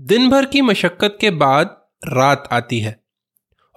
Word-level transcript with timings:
दिन 0.00 0.28
भर 0.30 0.44
की 0.44 0.60
मशक्कत 0.60 1.16
के 1.20 1.30
बाद 1.30 1.76
रात 2.06 2.48
आती 2.52 2.80
है 2.80 3.00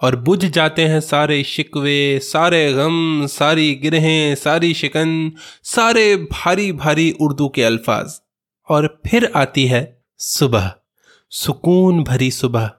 और 0.02 0.16
बुझ 0.16 0.44
जाते 0.44 0.84
हैं 0.84 1.00
सारे 1.00 1.44
शिकवे, 1.44 2.18
सारे 2.18 2.72
गम, 2.72 3.26
सारी 3.26 3.74
गिरहें 3.74 4.34
सारी 4.34 4.74
शिकन, 4.74 5.32
सारे 5.62 6.16
भारी 6.16 6.72
भारी 6.72 7.10
उर्दू 7.20 7.48
के 7.48 7.62
अल्फाज। 7.62 8.20
और 8.68 9.02
फिर 9.06 9.32
आती 9.36 9.66
है 9.66 10.04
सुबह, 10.18 10.72
सुकून 11.30 12.02
भरी 12.02 12.30
सुबह, 12.30 12.70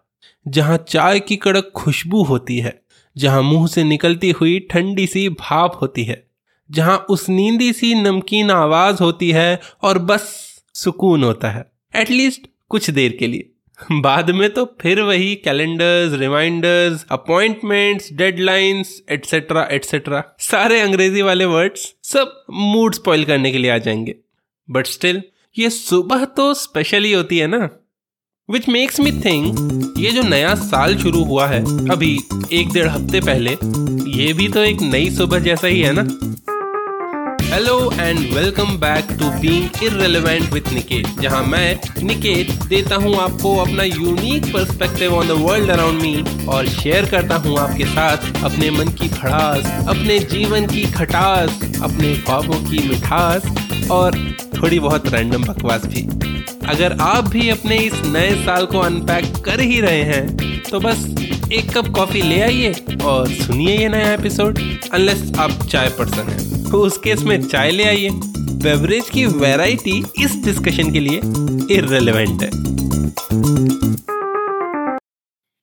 जहाँ 0.47 0.77
चाय 0.77 1.19
की 1.19 1.35
कड़क 1.35 1.71
खुशबू 1.75 2.23
होती 2.23 2.59
है, 2.59 2.81
जहाँ 3.17 3.41
मुँह 3.41 3.67
से 3.67 3.83
निकलती 3.83 4.31
हुई 4.31 4.59
ठंडी 4.59 5.07
सी 5.07 5.29
भाप 5.29 5.77
होती 5.81 6.03
है, 6.03 6.27
जहाँ 6.71 7.05
उस 7.09 7.29
नींदी 7.29 7.73
सी 7.73 7.93
नमकीन 7.95 8.51
आवाज़ 8.51 9.03
होती 9.03 9.31
है 9.31 9.59
और 9.81 9.99
बस 9.99 10.33
सुकून 10.73 11.23
होता 11.23 11.51
है। 11.51 11.71
एटलीस्ट 11.95 12.52
कुछ 12.73 12.89
देर 12.89 13.15
के 13.19 13.27
लिए। 13.27 13.49
बाद 14.01 14.29
में 14.31 14.49
तो 14.49 14.65
फिर 14.81 15.01
वही 15.01 15.33
calendars 15.35 16.19
reminders 16.19 17.05
appointments 17.11 18.11
deadlines 18.13 19.01
etcetera 19.11 19.67
etcetera 19.71 20.23
सारे 20.39 20.79
अंग्रेज़ी 20.81 21.21
वाले 21.21 21.45
वर्ड्स 21.45 21.93
सब 22.03 22.43
मूड 22.51 22.93
स्पॉइल 22.93 23.25
करने 23.25 23.51
के 23.51 23.57
लिए 23.57 23.71
आ 23.71 23.77
जाएँगे। 23.77 24.15
बट 24.67 24.87
स्टिल 24.87 25.21
ये 25.57 25.69
सुबह 25.69 26.25
तो 26.37 26.53
स्पेशली 26.53 27.13
होती 27.13 27.37
है 27.37 27.47
ना। 27.47 27.69
विच 28.49 28.67
मेक्स 28.69 28.99
मी 28.99 29.11
थिंक 29.21 29.93
ये 29.97 30.11
जो 30.11 30.21
नया 30.21 30.53
साल 30.55 30.97
शुरू 30.97 31.23
हुआ 31.23 31.47
है, 31.47 31.61
अभी 31.91 32.13
एक 32.53 32.73
डेढ़ 32.73 32.87
हफ़्ते 32.87 33.21
पहले, 33.21 33.57
ये 34.17 34.33
भी 34.33 34.47
तो 34.47 34.63
एक 34.63 34.81
नई 34.83 35.09
सुबह 35.09 35.39
जैसा 35.39 35.67
ही 35.67 35.81
है 35.81 35.93
ना। 35.95 36.07
Hello 37.53 37.91
and 37.93 38.19
welcome 38.33 38.77
back 38.79 39.07
to 39.09 39.29
being 39.41 39.83
irrelevant 39.83 40.53
with 40.53 40.67
Niket 40.73 41.07
जहाँ 41.21 41.41
मैं 41.43 41.79
निकेत 42.03 42.51
देता 42.69 42.95
हूँ 43.03 43.13
आपको 43.21 43.53
अपना 43.55 43.83
unique 43.83 44.45
perspective 44.53 45.13
on 45.15 45.27
the 45.27 45.31
world 45.41 45.69
around 45.69 46.01
me 46.01 46.45
और 46.51 46.67
शेयर 46.67 47.09
करता 47.09 47.35
हूँ 47.35 47.57
आपके 47.59 47.85
साथ 47.85 48.43
अपने 48.43 48.69
मन 48.71 48.89
की 48.91 49.09
भड़ास, 49.09 49.65
अपने 49.87 50.17
जीवन 50.33 50.65
की 50.67 50.83
खटास, 50.93 51.59
अपने 51.83 52.13
ख्वाबों 52.15 52.59
की 52.61 52.87
मिठास 52.87 53.87
और 53.91 54.17
थोड़ी 54.57 54.79
बहुत 54.79 55.13
रैंडम 55.13 55.43
बकवास 55.43 55.85
भी। 55.85 56.01
अगर 56.69 56.97
आप 57.01 57.27
भी 57.27 57.49
अपने 57.49 57.77
इस 57.77 58.01
नए 58.05 58.33
साल 58.45 58.65
को 58.65 58.79
अनपैक 58.79 59.31
कर 59.45 59.59
ही 59.61 59.79
रहे 59.81 60.01
हैं 60.03 60.59
तो 60.69 60.79
बस 60.79 61.05
एक 61.53 61.71
कप 61.77 61.93
कॉफ़ी 61.95 62.21
ले 62.21 62.41
आइए 62.41 62.73
और 63.05 63.31
सुनिए 63.35 63.77
ये 63.77 63.87
नया 63.89 64.11
एपिसोड 64.13 64.59
अनलेस 64.93 65.31
आप 65.39 65.59
चाय 65.63 65.89
पर्सन 65.99 66.31
हैं। 66.31 66.62
उस 66.77 66.97
केस 66.97 67.23
में 67.23 67.41
चाय 67.41 67.71
ले 67.71 67.83
आइए। 67.83 68.09
बेवरेज 68.63 69.09
की 69.09 69.25
वैरायटी 69.25 69.97
इस 70.19 70.35
डिस्कशन 70.45 70.91
के 70.91 70.99
लिए 70.99 71.17
इरेलीवेंट 71.77 72.41
है। 72.43 72.49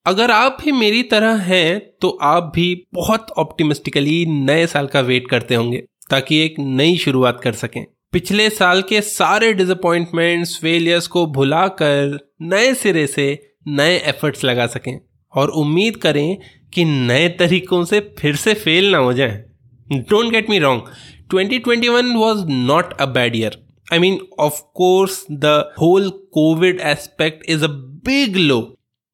अगर 0.05 0.31
आप 0.31 0.57
भी 0.63 0.71
मेरी 0.71 1.03
तरह 1.03 1.35
हैं 1.35 1.79
तो 2.01 2.09
आप 2.21 2.51
भी 2.55 2.83
बहुत 2.93 3.31
ऑप्टिमिस्टिकली 3.37 4.25
नए 4.25 4.67
साल 4.67 4.87
का 4.87 5.01
वेट 5.01 5.27
करते 5.29 5.55
होंगे, 5.55 5.83
ताकि 6.09 6.39
एक 6.45 6.55
नई 6.59 6.97
शुरुआत 6.97 7.41
कर 7.43 7.53
सकें। 7.53 7.85
पिछले 8.11 8.49
साल 8.49 8.81
के 8.81 9.01
सारे 9.01 9.53
डिसअपॉइंटमेंट्स 9.53 10.57
फेलियर्स 10.57 11.07
को 11.07 11.25
भुलाकर 11.25 12.17
नए 12.41 12.73
सिरे 12.73 13.07
से 13.07 13.27
नए 13.67 13.97
एफर्ट्स 13.97 14.43
लगा 14.43 14.67
सकें। 14.67 14.99
और 15.33 15.49
उम्मीद 15.49 15.97
करें 15.97 16.37
कि 16.73 16.85
नए 16.85 17.29
तरीकों 17.29 17.83
से 17.85 17.99
फिर 18.19 18.35
से 18.35 18.53
फेल 18.53 18.91
ना 18.91 18.97
हो 18.97 19.13
जाए। 19.13 19.43
Don't 19.91 20.31
get 20.31 20.49
me 20.49 20.59
wrong. 20.59 20.89
2021 21.29 22.17
was 22.17 22.45
not 22.45 22.99
a 22.99 23.07
bad 23.07 23.35
year. 23.35 23.51
I 23.91 23.99
mean, 23.99 24.19
of 24.39 24.61
course, 24.73 25.25
the 25.29 25.69
whole 25.75 26.11
covid 26.35 26.79
aspect 26.79 27.43
is 27.47 27.61
a 27.61 27.69
big 27.69 28.37
low. 28.37 28.61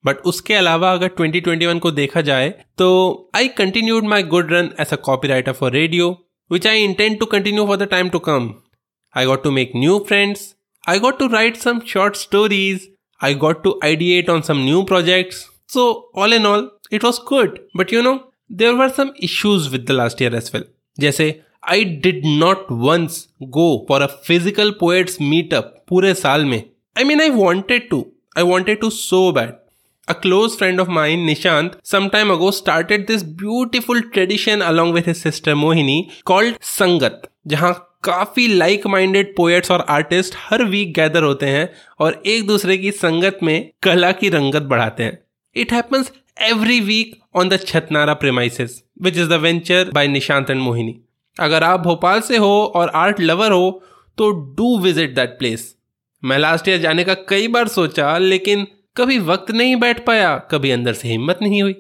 But 0.04 0.18
उसके 0.26 0.54
अलावा 0.54 0.92
अगर 0.94 1.10
2021 1.20 1.80
को 1.80 1.92
देखा 1.92 2.22
जाए 2.28 2.50
तो 2.78 2.88
I 3.36 3.48
continued 3.58 4.04
my 4.08 4.24
good 4.34 4.52
run 4.54 4.70
as 4.80 4.94
a 4.94 4.96
copy 5.06 5.28
writer 5.28 5.52
for 5.54 5.72
radio 5.72 6.10
which 6.52 6.68
I 6.68 6.84
intend 6.84 7.20
to 7.20 7.26
continue 7.26 7.66
for 7.68 7.78
the 7.78 7.88
time 7.92 8.10
to 8.10 8.20
come 8.28 8.50
I 9.16 9.26
got 9.26 9.44
to 9.44 9.52
make 9.52 9.72
new 9.76 9.98
friends 10.08 10.46
I 10.90 11.00
got 11.00 11.20
to 11.20 11.28
write 11.34 11.58
some 11.58 11.80
short 11.88 12.16
stories 12.16 12.88
I 13.22 13.36
got 13.44 13.64
to 13.64 13.80
ideate 13.84 14.30
on 14.30 14.42
some 14.50 14.58
new 14.66 14.84
projects 14.94 15.46
so 15.74 15.90
all 16.18 16.34
in 16.34 16.46
all 16.46 16.70
it 16.94 17.04
was 17.04 17.20
good 17.30 17.60
but 17.78 17.94
you 17.94 18.02
know 18.02 18.16
there 18.52 18.74
were 18.74 18.90
some 18.90 19.10
issues 19.24 19.70
with 19.70 19.86
the 19.88 19.92
last 19.92 20.22
year 20.22 20.36
as 20.36 20.52
well 20.54 20.64
जैसे 21.00 21.40
I 21.70 21.84
did 22.04 22.22
not 22.26 22.66
once 22.72 23.28
go 23.44 23.86
for 23.90 24.02
a 24.02 24.06
physical 24.28 24.72
poets 24.80 25.18
meetup 25.22 25.86
पूरे 25.90 26.14
साल 26.14 26.46
में. 26.46 26.62
I 26.98 27.04
mean 27.04 27.22
I 27.22 27.30
wanted 27.30 27.90
to 27.90 28.06
I 28.38 28.44
wanted 28.44 28.80
to 28.80 28.90
so 28.90 29.32
bad 29.32 29.56
A 30.08 30.14
close 30.16 30.54
friend 30.60 30.82
of 30.82 30.90
mine, 30.96 31.24
Nishant, 31.28 31.74
some 31.84 32.06
time 32.12 32.30
ago 32.32 32.52
started 32.52 33.02
this 33.08 33.24
beautiful 33.42 33.98
tradition 34.14 34.62
along 34.62 34.94
with 34.94 35.10
his 35.12 35.24
sister 35.26 35.56
Mohini 35.64 35.98
called 36.30 36.60
Sangat, 36.68 37.18
जहाँ 37.48 37.72
काफ़ी 38.04 38.48
like 38.48 38.88
minded 38.88 39.36
poets 39.36 39.72
और 39.72 39.86
artist 39.90 40.36
हर 40.38 40.64
week 40.64 40.94
gather 40.94 41.24
होते 41.24 41.46
हैं 41.46 41.70
और 42.00 42.22
एक 42.26 42.48
दूसरे 42.48 42.78
की 42.78 42.92
संगत 42.92 43.40
में 43.44 43.72
कला 43.84 44.12
की 44.12 44.30
रंगत 44.30 44.62
बढ़ाते 44.62 45.04
हैं. 45.04 45.20
It 45.56 45.74
happens 45.74 46.12
every 46.52 46.80
week 46.88 47.14
on 47.40 47.50
the 47.52 47.58
Chatnara 47.62 48.16
premises, 48.22 48.76
which 49.06 49.18
is 49.24 49.30
the 49.32 49.40
venture 49.42 49.84
by 49.98 50.06
Nishant 50.14 50.52
and 50.54 50.64
Mohini. 50.68 50.94
अगर 51.38 51.64
आप 51.64 51.80
भोपाल 51.80 52.22
से 52.22 52.38
हो 52.38 52.52
और 52.76 52.92
आर्ट 52.96 53.20
लवर 53.20 53.52
हो 53.52 53.70
तो 54.18 54.30
डू 54.56 54.78
विज़िट 54.80 55.16
दैट 55.16 55.38
प्लेस 55.40 55.74
मैं 56.24 56.38
लास्ट 56.38 56.68
ईयर 56.68 56.80
जाने 56.82 57.04
का 57.04 57.14
कई 57.30 57.48
बार 57.48 57.68
सोचा 57.68 58.18
लेकिन 58.18 58.66
कभी 58.98 59.18
वक्त 59.20 59.52
नहीं 59.52 59.76
बैठ 59.76 60.06
पाया 60.06 60.38
कभी 60.52 60.72
अंदर 60.72 60.94
से 60.94 61.08
हिम्मत 61.08 61.40
नहीं 61.42 61.62
हुई। 61.64 61.76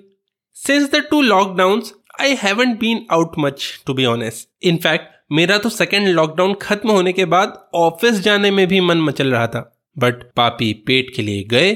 Since 0.55 0.91
the 0.91 1.03
two 1.11 1.21
lockdown 1.21 1.81
I 2.21 2.35
haven't 2.43 2.79
been 2.79 3.05
out 3.11 3.31
much 3.39 3.63
to 3.87 3.93
be 3.93 4.05
honest 4.05 4.49
in fact 4.63 5.15
मेरा 5.31 5.57
तो 5.57 5.69
सेकेंड 5.69 6.07
लॉकडाउन 6.07 6.53
खत्म 6.61 6.91
होने 6.91 7.13
के 7.13 7.25
बाद 7.25 7.57
ऑफ़िस 7.75 8.19
जाने 8.19 8.51
में 8.51 8.67
भी 8.67 8.79
मन 8.81 9.01
मचल 9.01 9.31
रहा 9.31 9.47
था। 9.47 9.61
बट 9.97 10.23
पापी 10.35 10.73
पेट 10.87 11.15
के 11.15 11.21
लिए 11.21 11.43
गए। 11.43 11.71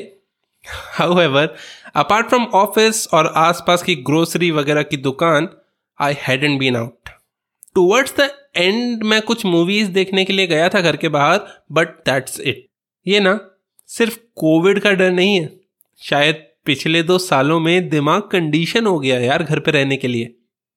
हाउएवर 0.95 1.55
अपार्ट 1.95 2.27
फ्रॉम 2.27 2.43
ऑफ़िस 2.55 3.07
और 3.13 3.31
आसपास 3.35 3.83
की 3.83 3.95
ग्रोसरी 3.95 4.51
वगैरह 4.51 4.83
की 4.83 4.97
दुकान 4.97 5.47
I 5.99 6.13
had 6.17 6.59
been 6.59 6.75
out 6.75 7.09
towards 7.75 8.13
the 8.19 8.29
end 8.57 9.03
मैं 9.03 9.21
कुछ 9.21 9.45
मूवीज़ 9.45 9.89
देखने 9.91 10.25
के 10.25 10.33
लिए 10.33 10.47
गया 10.47 10.69
था 10.69 10.81
घर 10.81 10.95
के 10.97 11.09
बाहर 11.09 11.39
बट 11.71 11.87
दैट्स 12.05 12.39
इट 12.39 12.65
ये 13.05 13.19
ना, 13.19 13.39
सिर्फ़ 13.89 14.17
कोविड 14.35 14.79
का 14.79 14.91
डर 14.91 15.11
नहीं 15.11 15.39
है। 15.41 15.49
शायद 16.01 16.43
पिछले 16.65 17.03
दो 17.03 17.17
सालों 17.17 17.59
में 17.59 17.89
दिमाग 17.89 18.21
कंडीशन 18.31 18.85
हो 18.85 18.99
गया 18.99 19.19
यार 19.19 19.43
घर 19.43 19.59
पे 19.59 19.71
रहने 19.71 19.97
के 19.97 20.07
लिए। 20.07 20.33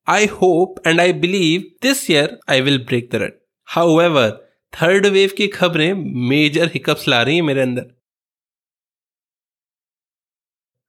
I 0.07 0.27
hope 0.27 0.87
and 0.87 1.01
I 1.01 1.13
believe 1.13 1.65
this 1.83 2.11
year 2.11 2.39
I 2.51 2.61
will 2.61 2.79
break 2.79 3.09
the 3.13 3.23
run 3.23 3.33
however 4.01 4.31
third 4.73 5.07
wave 5.07 5.31
की 5.37 5.47
खबरें 5.49 5.93
मेजर 6.29 6.71
हिकअप्स 6.75 7.09
ला 7.09 7.23
रही 7.23 7.35
हैं 7.37 7.43
मेरे 7.43 7.61
अंदर। 7.63 7.87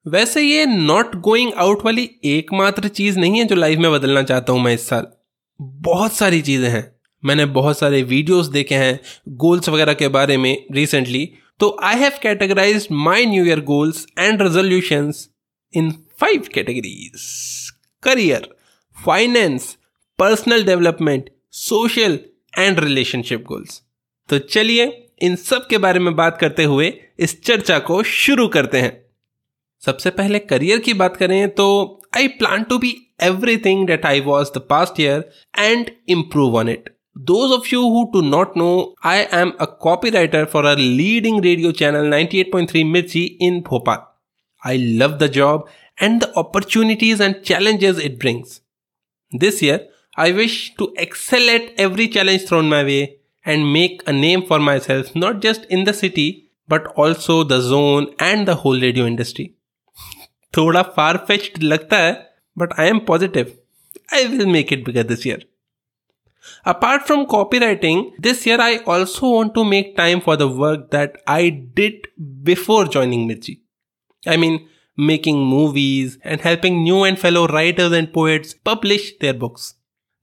वैसे 0.07 0.41
ये 0.41 0.65
नॉट 0.65 1.15
गोइंग 1.15 1.53
आउट 1.53 1.85
वाली 1.85 2.09
एकमात्र 2.25 2.87
चीज़ 2.87 3.19
नहीं 3.19 3.37
है 3.39 3.45
जो 3.45 3.55
लाइफ 3.55 3.79
में 3.79 3.91
बदलना 3.91 4.21
चाहता 4.23 4.53
हूँ 4.53 4.61
मैं 4.61 4.73
इस 4.73 4.87
साल। 4.87 5.07
बहुत 5.59 6.13
सारी 6.13 6.41
चीज़ें 6.41 6.69
हैं। 6.69 6.95
मैंने 7.23 7.45
बहुत 7.45 7.79
सारे 7.79 8.01
वीडियोस 8.03 8.47
देखे 8.47 8.75
हैं 8.75 8.99
गोल्स 9.29 9.69
वगैरह 9.69 9.93
के 9.93 10.07
बारे 10.07 10.37
में 10.37 10.65
रिसेंटली 10.71 11.31
तो 11.59 11.77
I 11.83 11.95
have 11.99 12.11
categorize 12.23 12.87
my 12.91 13.25
new 13.25 13.45
year 13.45 13.59
goals 13.59 14.05
and 14.19 14.41
resolution 14.41 15.11
in 15.73 15.91
five 15.91 16.43
categories 16.53 17.11
career 18.03 18.47
finance 19.05 19.77
personal 20.19 20.63
development 20.63 21.29
social 21.51 22.19
and 22.59 22.79
relationship 22.79 23.43
goals 23.43 23.81
तो 24.29 24.39
चलिए 24.39 25.07
इन 25.21 25.35
सब 25.35 25.67
के 25.67 25.77
बारे 25.77 25.99
में 25.99 26.15
बात 26.15 26.37
करते 26.37 26.63
हुए 26.63 26.93
इस 27.19 27.41
चर्चा 27.43 27.79
को 27.79 28.03
शुरू 28.03 28.47
करते 28.47 28.81
हैं। 28.81 29.04
सबसे 29.85 30.09
पहले 30.19 30.39
करियर 30.51 30.79
की 30.85 30.93
बात 31.03 31.17
करें 31.17 31.47
तो 31.55 31.67
I 32.17 32.27
plan 32.41 32.63
to 32.69 32.77
be 32.79 32.95
everything 33.23 33.85
that 33.87 34.05
I 34.05 34.19
was 34.27 34.51
the 34.57 34.61
past 34.69 34.99
year 34.99 35.29
and 35.59 35.91
improve 36.17 36.57
on 36.59 36.69
it 36.69 36.89
Those 37.17 37.51
of 37.55 37.71
you 37.71 37.81
who 37.81 38.11
do 38.11 38.21
not 38.21 38.57
know, 38.57 38.93
I 39.01 39.19
am 39.31 39.53
a 39.57 39.67
copywriter 39.67 40.49
for 40.49 40.65
a 40.65 40.75
leading 40.75 41.39
radio 41.39 41.71
channel 41.71 42.03
98.3 42.03 42.83
Mirchi 42.83 43.37
in 43.39 43.61
Bhopal. 43.61 44.05
I 44.61 44.75
love 44.75 45.19
the 45.19 45.29
job 45.29 45.69
and 45.97 46.21
the 46.21 46.35
opportunities 46.35 47.21
and 47.21 47.41
challenges 47.41 47.97
it 47.99 48.19
brings. 48.19 48.59
This 49.31 49.61
year, 49.61 49.87
I 50.17 50.33
wish 50.33 50.75
to 50.75 50.93
excel 50.97 51.49
at 51.49 51.71
every 51.77 52.09
challenge 52.09 52.47
thrown 52.49 52.67
my 52.67 52.83
way 52.83 53.19
and 53.45 53.71
make 53.71 54.03
a 54.05 54.11
name 54.11 54.45
for 54.45 54.59
myself 54.59 55.15
not 55.15 55.41
just 55.41 55.63
in 55.65 55.85
the 55.85 55.93
city 55.93 56.49
but 56.67 56.87
also 56.97 57.43
the 57.45 57.61
zone 57.61 58.13
and 58.19 58.45
the 58.45 58.55
whole 58.55 58.79
radio 58.79 59.05
industry. 59.05 59.55
थोड़ा 60.56 60.82
far 60.96 61.16
fetched 61.28 61.62
लगता 61.62 61.98
है 61.98 62.12
but 62.58 62.72
I 62.80 62.88
am 62.88 62.98
positive 63.06 63.52
I 64.14 64.26
will 64.26 64.46
make 64.46 64.72
it 64.72 64.84
bigger 64.86 65.02
this 65.12 65.26
year 65.26 65.50
Apart 66.70 67.06
from 67.06 67.24
copywriting, 67.26 68.12
this 68.18 68.44
year 68.46 68.60
I 68.60 68.78
also 68.78 69.28
want 69.30 69.54
to 69.54 69.64
make 69.64 69.96
time 69.96 70.20
for 70.20 70.36
the 70.36 70.48
work 70.48 70.90
that 70.90 71.16
I 71.26 71.48
did 71.48 72.08
before 72.42 72.86
joining 72.86 73.26
Mirchi. 73.28 73.60
I 74.26 74.36
mean, 74.36 74.68
making 74.96 75.42
movies 75.42 76.18
and 76.22 76.40
helping 76.40 76.82
new 76.82 77.04
and 77.04 77.18
fellow 77.18 77.46
writers 77.46 77.92
and 77.92 78.12
poets 78.12 78.52
publish 78.54 79.16
their 79.18 79.32
books. 79.32 79.74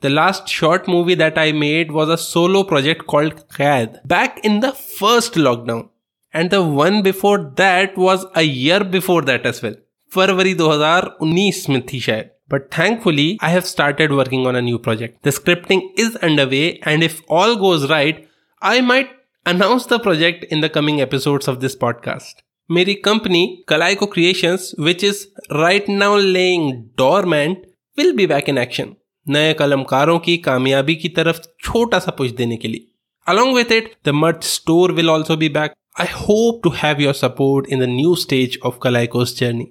The 0.02 0.10
last 0.10 0.48
short 0.48 0.88
movie 0.88 1.16
that 1.16 1.38
I 1.38 1.52
made 1.52 1.92
was 1.92 2.10
a 2.10 2.18
solo 2.18 2.64
project 2.64 3.08
called 3.08 3.48
Qaid 3.50 4.08
back 4.08 4.40
in 4.44 4.60
the 4.60 4.72
first 4.72 5.34
lockdown. 5.34 5.90
And 6.34 6.52
the 6.52 6.64
one 6.64 7.02
before 7.02 7.52
that 7.56 7.98
was 7.98 8.25
a 8.36 8.44
year 8.44 8.84
before 8.84 9.24
that 9.24 9.46
as 9.46 9.64
well. 9.64 9.75
फरवरी 10.14 10.55
2019 10.55 11.69
में 11.69 11.82
थी 11.82 12.00
शायद। 12.00 12.31
But 12.50 12.62
thankfully 12.79 13.38
I 13.43 13.53
have 13.53 13.61
started 13.61 14.12
working 14.12 14.47
on 14.47 14.55
a 14.55 14.61
new 14.61 14.79
project 14.79 15.29
the 15.29 15.31
scripting 15.31 15.82
is 15.99 16.17
under 16.17 16.47
way 16.47 16.81
and 16.87 17.03
if 17.03 17.23
all 17.31 17.55
goes 17.55 17.91
right 17.91 18.29
I 18.62 18.81
might 18.81 19.11
announce 19.47 19.88
the 19.93 19.93
project 19.93 20.53
in 20.53 20.61
the 20.61 20.69
coming 20.69 21.00
episode 21.00 21.44
of 21.49 21.56
this 21.56 21.75
podcast 21.75 22.44
मेरी 22.70 22.94
company 22.94 23.64
Kalaiko 23.69 24.06
creation 24.06 24.59
which 24.81 25.05
is 25.05 25.26
right 25.53 25.88
now 25.88 26.17
laying 26.17 26.73
dormant 26.75 27.67
will 27.99 28.12
be 28.12 28.26
back 28.26 28.49
in 28.49 28.58
action 28.58 28.94
नए 29.29 29.53
कलमकारों 29.53 30.19
की 30.19 30.37
कामयाबी 30.37 30.97
की 30.97 31.08
तरफ़ 31.08 31.41
छोटा 31.61 31.99
सा 31.99 32.11
पुष्ट 32.11 32.37
देने 32.37 32.56
के 32.56 32.69
लिए। 32.69 32.88
Along 33.26 33.56
with 33.56 33.73
it 33.73 33.94
the 34.06 34.08
merch 34.08 34.43
store 34.43 34.93
will 34.93 35.11
also 35.11 35.37
be 35.37 35.49
back 35.49 35.73
I 36.00 36.06
hope 36.06 36.61
to 36.65 36.70
have 36.70 37.00
your 37.00 37.15
support 37.15 37.67
in 37.69 37.81
the 37.81 37.82
new 37.82 38.15
stage 38.15 38.58
of 38.67 38.75
Kalaiko's 38.82 39.37
journey 39.37 39.67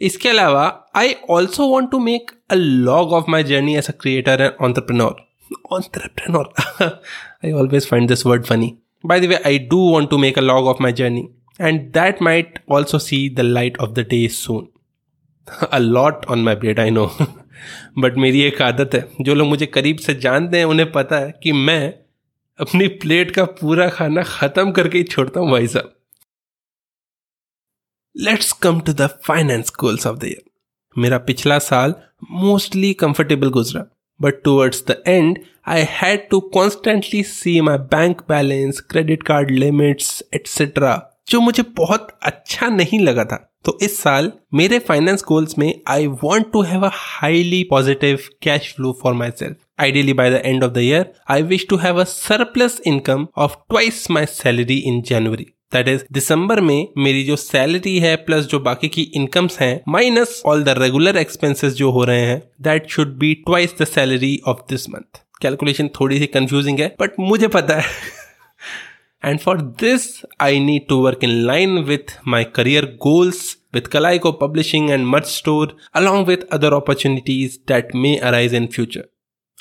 इसके 0.00 0.28
अलावा 0.28 0.64
I 0.96 1.14
also 1.30 1.66
want 1.68 1.90
to 1.90 1.98
make 1.98 2.30
a 2.50 2.54
log 2.54 3.12
of 3.12 3.30
my 3.30 3.44
journey 3.44 3.76
as 3.76 3.88
a 3.88 3.92
creator 4.00 4.42
and 4.42 4.52
entrepreneur 4.62 5.16
entrepreneur 5.72 6.52
I 7.44 7.52
always 7.52 7.88
find 7.88 8.08
this 8.08 8.26
word 8.26 8.44
funny 8.44 8.72
by 9.06 9.20
the 9.20 9.40
I 9.46 9.58
do 9.58 9.78
want 9.90 10.10
to 10.10 10.18
make 10.18 10.38
a 10.38 10.42
log 10.42 10.66
of 10.66 10.82
my 10.82 10.92
journey 10.92 11.28
and 11.60 11.80
that 11.92 12.22
might 12.22 12.58
also 12.70 12.98
see 12.98 13.28
the 13.30 13.40
light 13.40 13.78
of 13.78 13.90
the 13.90 14.06
day 14.10 14.26
so 14.28 14.68
a 15.72 15.78
lot 15.78 16.26
on 16.26 16.38
my 16.38 16.54
plate 16.54 16.80
I 16.80 16.90
know 16.90 17.10
but 17.98 18.16
मेरी 18.16 18.40
एक 18.40 18.60
आदत 18.62 18.90
है, 18.94 19.08
जो 19.20 19.34
लोग 19.34 19.48
मुझे 19.48 19.66
करीब 19.66 19.96
से 19.96 20.14
जानते 20.14 20.58
हैं, 20.58 20.64
उन्हें 20.64 20.90
पता 20.92 21.16
है 21.16 21.32
कि 21.42 21.52
मैं 21.52 21.94
अपनी 22.58 22.86
प्लेट 23.02 23.30
का 23.30 23.44
पूरा 23.44 23.88
खाना 23.88 24.22
खत्म 24.22 24.70
करके 24.72 24.98
ही 24.98 25.04
छोड़ता 25.04 25.40
हूँ, 25.40 25.50
भाई 25.50 25.66
साहब। 25.66 25.92
Let's 28.20 28.52
come 28.52 28.80
to 28.80 28.92
the 28.92 29.06
finance 29.06 29.72
goals 29.80 30.06
of 30.06 30.18
the 30.18 30.24
year 30.24 30.42
मेरा 30.98 31.18
पिछला 31.18 31.58
साल 31.58 31.94
मोस्टली 32.30 32.92
कंफर्टेबल 32.92 33.48
गुजरा 33.48 33.84
but 34.20 34.42
towards 34.44 34.84
the 34.88 35.02
end 35.06 35.38
I 35.68 35.84
had 35.88 36.28
to 36.28 36.40
constantly 36.40 37.22
see 37.22 37.60
my 37.60 37.78
bank 37.78 38.20
balance 38.28 38.80
credit 38.80 39.22
card 39.22 39.50
limits 39.50 40.22
etcetera 40.34 41.10
जो 41.28 41.40
मुझे 41.40 41.62
बहुत 41.62 42.18
अच्छा 42.22 42.66
नहीं 42.66 43.00
लगा 43.00 43.24
था। 43.24 43.58
तो 43.64 43.78
इस 43.82 44.02
साल 44.02 44.32
मेरे 44.54 44.78
फाइनेंस 44.78 45.24
गोल्स 45.28 45.58
में 45.58 45.80
I 45.88 46.06
want 46.06 46.52
to 46.52 46.62
have 46.62 46.86
a 46.86 46.90
highly 46.92 47.64
positive 47.64 48.18
cash 48.42 48.72
flow 48.76 48.98
for 49.02 49.14
myself 49.30 49.56
Ideally, 49.80 50.12
by 50.12 50.24
the 50.30 50.40
end 50.44 50.64
of 50.66 50.72
the 50.74 50.82
year, 50.82 51.04
I 51.30 51.42
wish 51.42 51.64
to 51.66 51.76
have 51.76 51.98
a 51.98 52.06
surplus 52.06 52.80
income 52.92 53.28
of 53.36 53.52
twice 53.70 54.00
my 54.16 54.24
salary 54.24 54.78
in 54.90 54.96
January. 55.10 55.46
That 55.72 55.88
is 55.88 56.02
दिसंबर 56.12 56.60
में 56.60 56.88
मेरी 56.98 57.24
जो 57.24 57.36
salary 57.36 57.98
है 57.98 58.14
plus 58.26 58.46
जो 58.46 58.60
बाकी 58.60 58.88
की 58.88 59.02
incomes 59.16 59.58
हैं 59.60 59.80
minus 59.88 60.42
all 60.46 60.62
the 60.64 60.74
regular 60.78 61.16
expenses 61.16 61.72
जो 61.74 61.90
हो 61.90 62.04
रहे 62.04 62.26
हैं 62.26 62.42
that 62.62 62.88
should 62.90 63.16
be 63.18 63.34
twice 63.46 63.74
the 63.80 63.84
salary 63.86 64.38
of 64.48 64.62
this 64.70 64.88
month 64.90 65.22
calculation 65.42 65.88
थोड़ी 66.00 66.18
सी 66.18 66.26
कंफ्यूजिंग 66.38 66.80
है 66.80 66.94
बट 67.00 67.20
मुझे 67.20 67.48
पता 67.48 67.74
है 67.74 67.86
and 69.22 69.38
for 69.40 69.60
this 69.80 70.10
I 70.40 70.60
need 70.60 70.88
to 70.88 71.02
work 71.02 71.24
in 71.24 71.40
line 71.46 71.78
with 71.84 72.18
my 72.26 72.44
career 72.56 72.84
goals 73.02 73.56
with 73.72 73.90
Kalaiko 73.90 74.38
Publishing 74.38 74.90
and 74.90 75.06
Merch 75.06 75.26
Store, 75.26 75.68
along 75.94 76.26
with 76.26 76.44
other 76.50 76.72
opportunities 76.74 77.58
that 77.66 77.94
may 77.94 78.20
arise 78.20 78.52
in 78.52 78.68
future. 78.68 79.04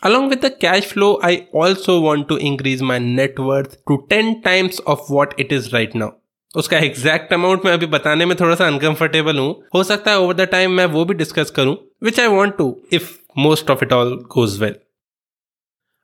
Along 0.05 0.29
with 0.29 0.41
the 0.41 0.49
cash 0.51 0.85
flow, 0.85 1.19
I 1.23 1.47
also 1.53 1.93
want 2.01 2.27
to 2.27 2.35
increase 2.37 2.81
my 2.81 2.97
net 2.99 3.39
worth 3.39 3.71
to 3.87 3.95
10 4.09 4.41
times 4.41 4.79
of 4.87 4.99
what 5.09 5.31
it 5.39 5.51
is 5.51 5.73
right 5.73 5.95
now. 5.95 6.09
उसका 6.55 6.77
exact 6.77 7.33
amount 7.33 7.65
मैं 7.65 7.73
अभी 7.73 7.85
बताने 7.85 8.25
में 8.25 8.37
थोड़ा 8.39 8.55
सा 8.55 8.67
uncomfortable 8.67 9.37
हूँ। 9.37 9.63
हो 9.75 9.83
सकता 9.83 10.11
है 10.11 10.19
ओवर 10.19 10.33
द 10.33 10.41
टाइम 10.41 10.71
मैं 10.71 10.85
वो 10.85 11.05
भी 11.05 11.13
डिस्कस 11.13 11.51
करूँ 11.51 11.77
which 12.03 12.19
I 12.19 12.27
want 12.27 12.57
to 12.57 12.81
if 12.93 13.11
most 13.37 13.69
of 13.69 13.83
it 13.83 13.93
all 13.93 14.13
goes 14.15 14.59
well 14.59 14.75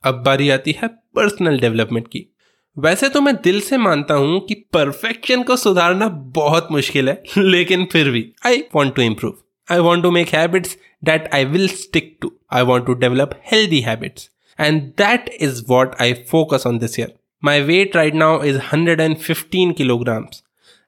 अब 0.04 0.24
बारी 0.24 0.50
आती 0.50 0.72
है 0.72 0.88
पर्सनल 0.88 1.60
डेवलपमेंट 1.60 2.07
की। 2.07 2.36
वैसे 2.78 3.10
तो 3.10 3.22
मैं 3.22 3.36
दिल 3.36 3.62
से 3.62 3.78
मानता 3.78 4.13
हूँ 4.13 4.45
कि 4.48 4.54
परफेक्शन 4.54 5.44
को 5.44 5.56
सुधारना 5.56 6.07
बहुत 6.10 6.68
मुश्किल 6.72 7.10
है 7.10 7.24
लेकिन 7.38 7.86
फिर 7.86 8.10
भी 8.10 8.34
I 8.45 8.63
want 8.75 8.95
to 8.95 9.01
improve 9.01 9.34
I 9.72 9.75
want 9.75 10.04
to 10.04 10.10
make 10.12 10.31
habits 10.31 10.72
that 11.04 11.28
I 11.34 11.44
will 11.46 11.68
stick 11.68 12.22
to. 12.22 12.34
I 12.50 12.64
want 12.64 12.86
to 12.88 12.96
develop 12.96 13.36
healthy 13.42 13.82
habits. 13.82 14.30
And 14.60 14.96
that 14.98 15.30
is 15.40 15.68
what 15.68 16.00
I 16.00 16.14
focus 16.14 16.66
on 16.66 16.80
this 16.80 16.98
year. 16.98 17.10
My 17.44 17.66
weight 17.66 17.96
right 17.96 18.14
now 18.14 18.40
is 18.42 18.58
115 18.58 19.74
kilograms. 19.74 20.42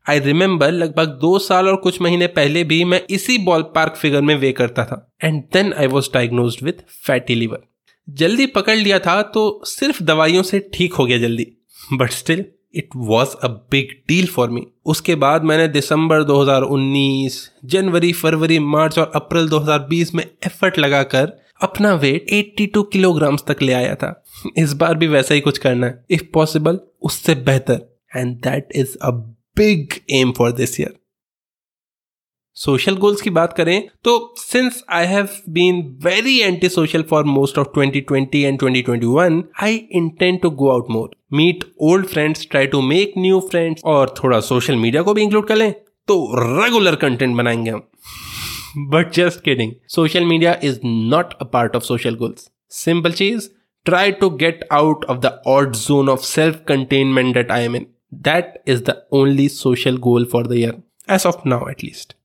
I 0.09 0.19
remember 0.19 0.71
लगभग 0.71 1.17
दो 1.21 1.37
साल 1.39 1.67
और 1.67 1.75
कुछ 1.83 1.99
महीने 2.01 2.25
पहले 2.33 2.63
भी 2.63 2.83
मैं 2.85 3.01
इसी 3.09 3.37
बॉल 3.45 3.61
पार्क 3.75 3.95
फिगर 3.97 4.21
में 4.21 4.35
वे 4.35 4.51
करता 4.51 4.83
था 4.85 4.97
and 5.23 5.41
then 5.53 5.73
I 5.73 5.87
was 5.93 6.09
diagnose 6.13 6.57
with 6.63 6.83
fatty 7.05 7.35
liver 7.35 7.63
जल्दी 8.07 8.45
पकड़ 8.57 8.75
लिया 8.77 8.99
था 9.05 9.21
तो 9.35 9.43
सिर्फ़ 9.67 10.03
दवाइयों 10.03 10.43
से 10.43 10.59
ठीक 10.73 10.93
हो 10.93 11.05
गया 11.05 11.17
जल्दी 11.17 11.47
but 11.93 12.11
still 12.11 12.45
it 12.75 12.89
was 12.95 13.35
a 13.43 13.47
big 13.47 13.87
deal 14.07 14.27
for 14.27 14.49
me 14.49 14.67
उसके 14.85 15.15
बाद 15.15 15.43
मैंने 15.43 15.67
दिसंबर 15.67 16.23
2019 16.23 17.51
जनवरी, 17.65 18.13
फरवरी, 18.13 18.59
मार्च 18.59 18.99
और 18.99 19.11
अप्रैल 19.15 19.49
2020 19.49 20.13
में 20.13 20.23
एफर्ट 20.23 20.79
लगाकर 20.79 21.31
अपना 21.61 21.93
वेट 21.93 22.25
82 22.29 22.83
किलोग्राम्स 22.93 23.43
तक 23.47 23.61
ले 23.61 23.73
आया 23.73 23.95
था। 23.95 24.23
इस 24.57 24.73
बार 24.73 24.95
भी 24.95 25.07
वैसा 25.07 25.33
ही 25.33 25.41
कुछ 25.41 25.57
करना 25.57 25.87
है। 25.87 26.05
इफ़ 26.09 26.23
पॉसिबल 26.33 26.79
उससे 27.01 27.35
बेहतर। 27.35 27.97
And 28.15 28.35
that 28.37 28.69
is 28.75 28.97
a 29.01 29.09
big 29.57 29.93
aim 30.11 30.31
for 30.31 30.51
this 30.51 30.79
year 30.79 30.93
social 32.57 32.95
goals 32.95 33.21
की 33.21 33.29
बात 33.29 33.53
करें 33.53 33.87
तो 34.03 34.33
since 34.37 34.83
I 34.89 35.05
have 35.05 35.27
been 35.49 35.81
very 36.03 36.37
anti 36.39 36.69
social 36.69 37.01
for 37.09 37.23
most 37.23 37.57
of 37.57 37.67
2020 37.79 38.35
and 38.35 38.59
2021 38.63 39.41
I 39.63 39.75
intend 39.75 40.41
to 40.41 40.49
go 40.49 40.69
out 40.69 40.91
more 40.91 41.09
meet 41.33 41.63
old 41.81 42.05
friends 42.05 42.47
try 42.51 42.67
to 42.67 42.81
make 42.81 43.13
new 43.17 43.39
friends 43.51 43.81
और 43.85 44.13
थोड़ा 44.23 44.39
social 44.39 44.75
media 44.75 45.01
को 45.01 45.13
भी 45.13 45.21
include 45.21 45.47
कर 45.47 45.55
लें 45.55 45.71
तो 46.07 46.17
रेगुलर 46.39 46.95
कंटेंट 46.95 47.35
बनाएँगे 47.37 47.71
हम 47.71 47.83
but 48.77 49.13
just 49.13 49.43
kidding 49.43 49.71
social 49.95 50.25
media 50.25 50.59
is 50.63 50.79
not 50.85 51.33
a 51.33 51.45
part 51.53 51.75
of 51.75 51.83
social 51.83 52.15
goals 52.15 52.49
simple 52.83 53.11
cheese 53.11 53.49
try 53.85 54.11
to 54.11 54.29
get 54.29 54.67
out 54.71 55.05
of 55.05 55.27
odd 55.47 55.75
zone 55.75 56.09
of 56.09 56.23
self 56.25 56.65
containment 56.65 57.35
that 57.35 57.51
I 57.51 57.61
am 57.61 57.75
in. 57.75 57.87
That 58.23 58.61
is 58.65 58.83
the 58.83 59.03
only 59.11 59.47
social 59.47 59.97
goal 59.97 60.25
for 60.25 60.43
the 60.43 60.57
year, 60.57 60.75
as 61.07 61.25
of 61.25 61.45
now 61.45 61.67
at 61.67 61.83
least. 61.83 62.15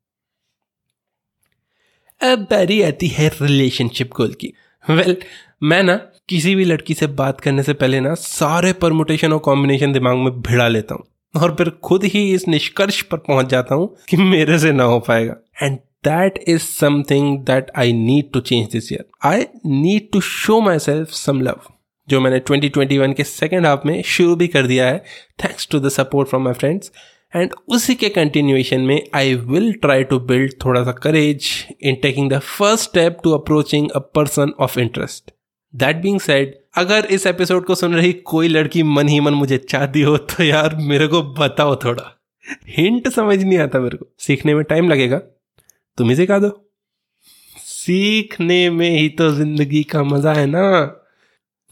अब 2.23 2.39
बारी 2.39 2.83
आती 2.83 3.09
है 3.09 3.29
relationship 3.43 4.11
goal 4.17 4.33
की। 4.41 4.53
Well 4.91 5.05
well, 5.05 5.17
मैं 5.63 5.83
ना 5.83 5.95
किसी 6.29 6.55
भी 6.55 6.65
लड़की 6.65 6.95
से 6.95 7.07
बात 7.07 7.41
करने 7.41 7.63
से 7.63 7.75
पहले 7.75 8.01
ना 8.01 8.15
सारे 8.15 8.73
परमुटेशन 8.73 9.33
और 9.33 9.39
कॉम्बिनेशन 9.39 9.93
दिमाग 9.93 10.17
में 10.17 10.41
भिड़ा 10.41 10.69
लेता 10.69 10.95
हूँ 10.95 11.05
और 11.43 11.55
फिर 11.55 11.71
खुद 11.71 12.05
ही 12.05 12.35
इस 12.35 12.49
निष्कर्ष 12.49 13.03
पर 13.03 13.17
पहुँच 13.17 13.47
जाता 13.47 13.75
हूँ 13.75 13.97
कि 14.09 14.17
मेरे 14.17 14.59
से 14.59 14.73
ना 14.73 14.85
हो 14.85 15.01
पाएगा। 15.01 15.37
And 15.63 15.79
that 16.05 16.39
is 16.49 16.61
something 16.61 17.39
that 17.39 17.71
I 17.77 17.93
need 17.93 18.33
to 18.33 18.41
change 18.41 18.69
this 18.73 18.93
year 18.93 19.05
I 19.25 19.45
need 19.67 20.11
to 20.13 20.21
show 20.21 20.61
myself 20.79 21.09
some 21.09 21.41
love 21.41 21.61
जो 22.09 22.21
मैंने 22.21 22.41
2021 22.51 23.15
के 23.15 23.25
सेकेंड 23.25 23.67
हाफ़ 23.67 23.81
में 23.87 24.03
शुरू 24.03 24.37
भी 24.37 24.47
कर 24.49 24.67
दिया 24.67 24.87
है 24.87 24.99
thanks 25.45 25.69
to 25.71 25.81
the 25.81 25.89
support 25.89 26.29
from 26.29 26.43
my 26.43 26.53
friends 26.53 26.93
and 27.35 27.51
उसी 27.69 27.95
के 27.95 28.09
कंटिन्यूएशन 28.09 28.81
में 28.81 29.03
I 29.15 29.35
will 29.35 29.73
try 29.73 30.05
to 30.05 30.19
build 30.21 30.53
थोड़ा 30.65 30.83
सा 30.85 30.93
courage 30.93 31.49
in 31.81 31.95
taking 31.95 32.31
the 32.31 32.39
first 32.39 32.85
step 32.85 33.19
to 33.25 33.33
approaching 33.33 33.91
a 33.91 33.99
person 34.15 34.53
of 34.61 34.79
interest 34.81 35.31
that 35.75 35.97
being 35.97 36.21
said 36.21 36.55
अगर 36.79 37.07
इस 37.11 37.27
एपिसोड 37.27 37.65
को 37.65 37.75
सुन 37.75 37.95
रही 37.95 38.13
कोई 38.13 38.49
लड़की 38.49 38.83
मन 38.83 39.09
ही 39.09 39.21
मन 39.21 39.35
मुझे 39.35 39.59
चाहती 39.59 40.03
हो 40.03 40.17
तो 40.17 40.45
यार 40.45 40.75
मेरे 40.77 41.07
को 41.07 41.23
बताओ 41.23 41.77
थोड़ा। 41.77 42.05
हिंट 42.69 43.09
समझ 43.09 43.43
नहीं 43.43 43.59
आता 43.59 43.81
मेरे 43.81 43.97
को। 43.97 44.07
सीखने 44.19 44.55
में 44.55 44.63
टाइम 44.65 44.89
लगेगा। 44.89 45.19
तुम 45.99 46.09
ही 46.11 46.17
सिखा 46.17 46.39
दो। 46.39 46.51
सीखने 47.57 48.71
में 48.71 48.89
ही 48.91 49.09
तो 49.09 49.31
ज़िंदगी 49.35 49.83
का 49.83 50.03
मज़ा 50.03 50.33
है 50.33 50.47
ना। 50.47 50.85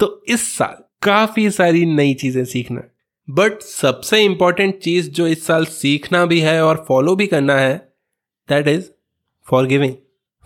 तो 0.01 0.25
इस 0.29 0.57
साल 0.57 0.83
काफ़ी 1.03 1.51
सारी 1.51 1.85
नई 1.87 2.15
चीज़ें 2.15 2.45
सीखना 2.45 2.81
है। 2.81 2.91
बट 3.29 3.63
सबसे 3.63 4.23
इंपॉर्टेंट 4.25 4.79
चीज़ 4.79 5.11
जो 5.11 5.27
इस 5.27 5.47
साल 5.47 5.65
सीखना 5.65 6.25
भी 6.27 6.41
है 6.41 6.65
और 6.65 6.85
फॉलो 6.89 7.15
भी 7.17 7.27
करना 7.27 7.57
है 7.57 7.77
that 8.49 8.69
is 8.69 8.85
forgiving 9.67 9.95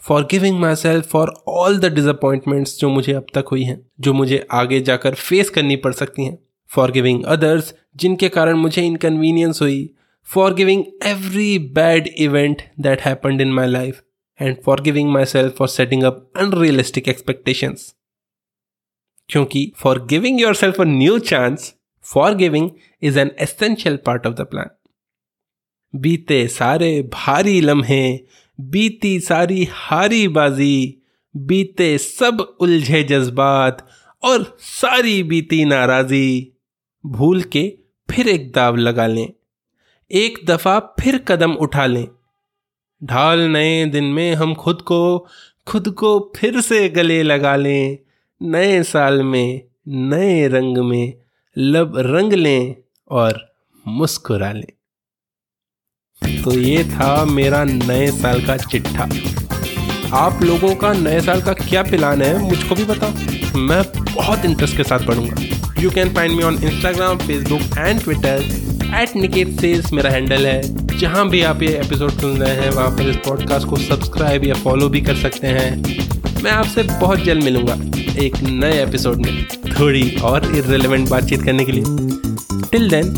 forgiving 0.30 0.58
myself 0.74 1.06
for 1.06 1.34
all 1.48 1.78
the 1.78 1.92
disappointments 1.94 2.78
जो 2.78 2.88
मुझे 2.88 3.12
अब 3.12 3.26
तक 3.34 3.44
हुई 3.50 3.62
हैं, 3.62 3.80
जो 4.00 4.12
मुझे 4.12 4.46
आगे 4.50 4.80
जाकर 4.80 5.14
फेस 5.14 5.50
करनी 5.50 5.76
पड़ 5.76 5.92
सकती 5.92 6.24
हैं. 6.24 6.38
फॉर 6.70 6.90
गिविंग 6.90 7.24
अदर्स 7.24 7.74
जिनके 7.96 8.28
कारण 8.28 8.56
मुझे 8.56 8.82
इनकन्वीनियंस 8.82 9.62
हुई. 9.62 9.94
Forgiving 10.54 10.84
every 11.04 11.58
bad 11.58 12.08
event 12.08 12.62
that 12.80 13.00
happened 13.00 13.40
in 13.40 13.52
my 13.52 13.66
life 13.66 14.02
and 14.40 14.56
forgiving 14.80 15.10
myself 15.24 15.56
for 15.56 15.68
setting 15.68 16.02
up 16.02 16.32
unrealistic 16.36 17.08
expectations 17.08 17.94
क्योंकि 19.28 19.72
forgiving 20.06 20.40
yourself 20.54 20.80
a 20.80 20.84
new 20.84 21.18
chance 21.18 21.74
forgiving 22.34 22.70
is 23.02 23.18
an 23.18 23.30
essential 23.40 23.96
part 23.96 24.26
of 24.26 24.34
the 24.34 24.40
plan 24.40 24.66
बीते 25.94 26.48
सारे 26.48 27.02
भारी 27.02 27.60
लम्हे, 27.60 28.20
बीती 28.60 29.20
सारी 29.20 29.68
हारी 29.70 30.28
बाजी, 30.28 31.02
बीते 31.36 31.98
सब 31.98 32.56
उलझे 32.60 33.02
जज्बात 33.02 33.88
और 34.22 34.56
सारी 34.60 35.22
बीती 35.22 35.64
नाराजी। 35.64 36.52
भूल 37.06 37.42
के 37.42 37.78
फिर 38.10 38.28
एक 38.28 38.52
दाव 38.52 38.76
लगा 38.76 39.06
लें। 39.06 39.32
एक 40.12 40.38
दफ़ा 40.46 40.78
फिर 40.80 41.18
कदम 41.18 41.52
उठा 41.52 41.86
लें। 41.86 42.08
ढाल 43.04 43.40
नए 43.40 43.86
दिन 43.86 44.04
में 44.04 44.34
हम 44.34 44.54
खुद 44.54 44.82
को 44.82 45.26
खुद 45.66 45.88
को 45.88 46.32
फिर 46.36 46.60
से 46.60 46.88
गले 46.88 47.22
लगा 47.22 47.56
लें। 47.56 47.98
नए 48.42 48.82
साल 48.82 49.22
में, 49.22 49.60
नए 49.88 50.48
रंग 50.48 50.78
में 50.78 51.21
लब 51.58 51.92
रंग 51.96 52.32
लें 52.32 52.76
और 53.10 53.54
मुस्कुरा 53.88 54.52
लें। 54.52 54.72
तो 56.42 56.58
ये 56.58 56.84
था 56.84 57.24
मेरा 57.24 57.64
नए 57.64 58.10
साल 58.10 58.46
का 58.46 58.56
चिट्ठा। 58.56 59.08
आप 60.16 60.42
लोगों 60.42 60.74
का 60.74 60.92
नए 60.92 61.20
साल 61.20 61.42
का 61.42 61.52
क्या 61.52 61.82
प्लान 61.82 62.22
है, 62.22 62.38
मुझको 62.38 62.74
भी 62.74 62.84
बताओ। 62.84 63.58
मैं 63.58 63.82
बहुत 64.14 64.44
इंटरेस्ट 64.44 64.76
के 64.76 64.84
साथ 64.84 65.06
पढ़ूँगा। 65.06 65.36
You 65.80 65.90
can 65.90 66.14
find 66.14 66.36
me 66.36 66.42
on 66.42 66.54
Instagram 66.54 67.18
Facebook 67.18 67.78
and 67.78 68.02
Twitter 68.02 68.44
at 68.94 69.16
Niket 69.16 69.60
sales 69.60 69.92
मेरा 69.92 70.10
हैंडल 70.10 70.46
है। 70.46 70.98
जहाँ 70.98 71.28
भी 71.28 71.42
आप 71.42 71.62
ये 71.62 71.78
एपिसोड 71.78 72.10
सुन 72.10 72.36
रहे 72.36 72.54
हैं, 72.54 72.70
वहाँ 72.70 72.90
पर 72.90 73.10
इस 73.10 73.16
पॉडकास्ट 73.16 73.68
को 73.68 73.76
सब्सक्राइब 73.76 74.44
या 74.44 74.54
फॉलो 74.54 74.88
भी 74.88 75.00
कर 75.00 75.16
सकते 75.16 75.46
हैं। 75.46 75.82
मैं 76.42 76.50
आपसे 76.50 76.82
बहुत 76.82 77.18
जल्द 77.18 77.44
मिलूँगा 77.44 77.74
एक 78.22 78.36
नए 78.36 78.82
एपिसोड 78.82 79.26
में। 79.26 79.61
थोड़ी 79.78 80.16
और 80.24 80.44
इरेलीवेंट 80.56 81.08
बातचीत 81.08 81.42
करने 81.42 81.64
के 81.64 81.72
लिए. 81.72 81.84
Till 82.72 82.88
then 82.90 83.12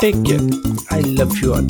take 0.00 0.14
care 0.16 0.72
I 0.92 1.02
love 1.14 1.36
you 1.36 1.52
all 1.52 1.66